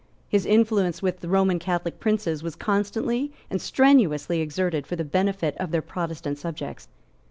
[0.27, 5.69] His influence with Roman Catholic princes was constantly and strenuously exerted for the benefit of
[5.69, 6.87] their Protestant subjects.